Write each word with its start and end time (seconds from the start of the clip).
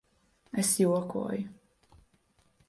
Es 0.63 0.71
jokoju. 0.83 1.45